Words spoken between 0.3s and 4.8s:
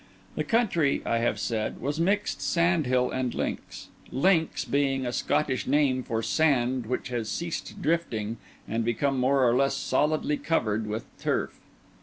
The country, I have said, was mixed sand hill and links; links